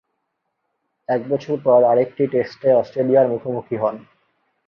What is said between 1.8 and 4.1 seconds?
আরেকটি টেস্টে অস্ট্রেলিয়ার মুখোমুখি হন।